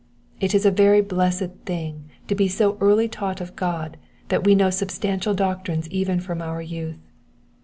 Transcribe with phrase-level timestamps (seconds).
[0.39, 3.97] It is a very blessed thing to be so early taught of God
[4.29, 6.97] that we know substantial doctrines even from our youth.